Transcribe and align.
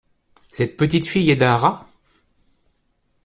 Cette 0.49 0.77
petite 0.77 1.05
fille 1.05 1.29
est 1.29 1.35
d’un 1.35 1.55
rat!… 1.55 1.87